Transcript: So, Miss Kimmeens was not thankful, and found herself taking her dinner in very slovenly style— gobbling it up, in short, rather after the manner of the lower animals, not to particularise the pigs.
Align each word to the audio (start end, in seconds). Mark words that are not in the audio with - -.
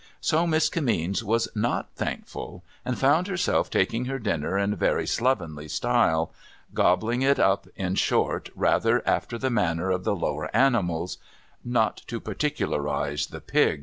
So, 0.19 0.47
Miss 0.47 0.67
Kimmeens 0.67 1.21
was 1.21 1.47
not 1.53 1.91
thankful, 1.95 2.63
and 2.83 2.97
found 2.97 3.27
herself 3.27 3.69
taking 3.69 4.05
her 4.05 4.17
dinner 4.17 4.57
in 4.57 4.75
very 4.75 5.05
slovenly 5.05 5.67
style— 5.67 6.33
gobbling 6.73 7.21
it 7.21 7.37
up, 7.37 7.67
in 7.75 7.93
short, 7.93 8.49
rather 8.55 9.07
after 9.07 9.37
the 9.37 9.51
manner 9.51 9.91
of 9.91 10.03
the 10.03 10.15
lower 10.15 10.49
animals, 10.55 11.19
not 11.63 11.97
to 12.07 12.19
particularise 12.19 13.27
the 13.27 13.41
pigs. 13.41 13.79